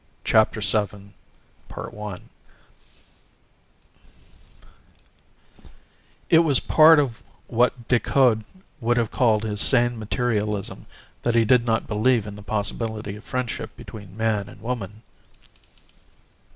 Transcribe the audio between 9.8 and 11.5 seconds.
materialism that he